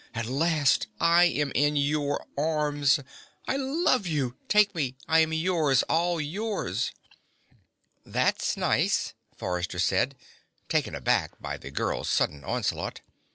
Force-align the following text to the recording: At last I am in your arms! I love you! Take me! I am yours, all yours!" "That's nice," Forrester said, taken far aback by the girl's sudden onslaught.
At 0.15 0.25
last 0.25 0.87
I 0.99 1.25
am 1.25 1.51
in 1.53 1.75
your 1.75 2.25
arms! 2.35 3.01
I 3.47 3.55
love 3.55 4.07
you! 4.07 4.35
Take 4.49 4.73
me! 4.73 4.95
I 5.07 5.19
am 5.19 5.31
yours, 5.31 5.83
all 5.83 6.19
yours!" 6.19 6.91
"That's 8.03 8.57
nice," 8.57 9.13
Forrester 9.37 9.77
said, 9.77 10.15
taken 10.69 10.95
far 10.95 11.01
aback 11.01 11.39
by 11.39 11.57
the 11.57 11.69
girl's 11.69 12.09
sudden 12.09 12.43
onslaught. 12.43 13.01